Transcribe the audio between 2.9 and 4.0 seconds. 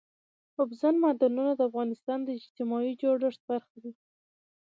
جوړښت برخه ده.